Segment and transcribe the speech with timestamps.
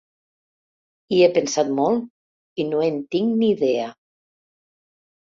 [1.13, 3.85] Hi he pensat molt i no en tinc ni idea.